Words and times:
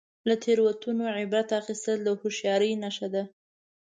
•له 0.27 0.35
تیروتنو 0.43 1.05
عبرت 1.17 1.49
اخیستل 1.61 1.97
د 2.03 2.09
هوښیارۍ 2.19 2.71
نښه 2.83 3.07
ده. 3.13 3.23